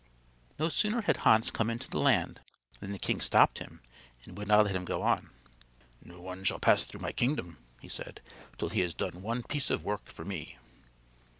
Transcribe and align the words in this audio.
No 0.57 0.67
sooner 0.69 1.03
had 1.03 1.17
Hans 1.17 1.51
come 1.51 1.69
into 1.69 1.87
the 1.87 1.99
land 1.99 2.39
than 2.79 2.91
the 2.91 2.97
king 2.97 3.21
stopped 3.21 3.59
him 3.59 3.81
and 4.25 4.35
would 4.35 4.47
not 4.47 4.65
let 4.65 4.75
him 4.75 4.83
go 4.83 5.03
on. 5.03 5.29
"No 6.03 6.19
one 6.19 6.43
shall 6.43 6.57
pass 6.57 6.85
through 6.85 7.01
my 7.01 7.11
kingdom," 7.11 7.59
he 7.79 7.87
said, 7.89 8.19
"till 8.57 8.69
he 8.69 8.79
has 8.79 8.95
done 8.95 9.21
one 9.21 9.43
piece 9.43 9.69
of 9.69 9.83
work 9.83 10.09
for 10.11 10.25
me." 10.25 10.57